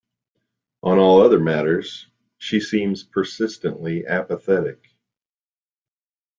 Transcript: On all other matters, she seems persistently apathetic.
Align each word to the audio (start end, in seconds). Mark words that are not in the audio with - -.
On 0.81 0.97
all 0.97 1.21
other 1.21 1.39
matters, 1.39 2.07
she 2.39 2.59
seems 2.59 3.03
persistently 3.03 4.07
apathetic. 4.07 4.83